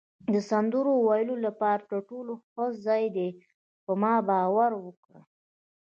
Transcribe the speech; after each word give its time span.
د 0.33 0.35
سندرو 0.49 0.93
ویلو 1.07 1.35
لپاره 1.45 1.81
تر 1.91 1.99
ټولو 2.09 2.33
ښه 2.47 2.65
ځای 2.85 3.03
دی، 3.15 3.29
په 3.85 3.91
ما 4.01 4.13
باور 4.29 4.71
وکړئ. 4.85 5.19